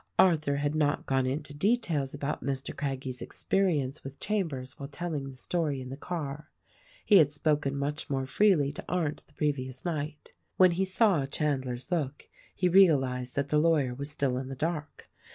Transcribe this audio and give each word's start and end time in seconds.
Arthur 0.17 0.55
had 0.55 0.73
not 0.73 1.05
gone 1.05 1.27
into 1.27 1.53
details 1.53 2.15
about 2.15 2.43
Mr. 2.43 2.75
Craggie's 2.75 3.21
experience 3.21 4.03
with 4.03 4.19
Chambers 4.19 4.79
while 4.79 4.87
telling 4.89 5.29
the 5.29 5.37
story 5.37 5.79
in 5.79 5.89
the 5.89 5.95
car. 5.95 6.49
He 7.05 7.17
had 7.17 7.31
spoken 7.31 7.77
much 7.77 8.09
more 8.09 8.25
freely 8.25 8.71
to 8.71 8.85
Arndt 8.89 9.23
the 9.27 9.33
previous 9.33 9.85
night. 9.85 10.31
When 10.57 10.71
he 10.71 10.85
saw 10.85 11.27
Chandler's 11.27 11.91
look 11.91 12.27
he 12.55 12.67
realized 12.67 13.35
that 13.35 13.49
the 13.49 13.59
lawyer 13.59 13.93
was 13.93 14.09
still 14.09 14.37
in 14.39 14.47
the 14.47 14.55
dark. 14.55 15.07